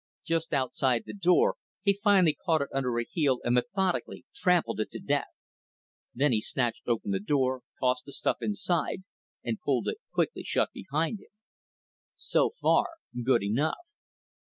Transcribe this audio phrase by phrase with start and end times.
[0.25, 4.89] Just outside the door, he finally caught it under a heel and methodically trampled it
[4.93, 5.27] to death.
[6.15, 9.03] Then he snatched open the door, tossed the stuff inside,
[9.43, 11.29] and pulled it quickly shut behind him.
[12.15, 12.87] So far,
[13.23, 13.77] good enough.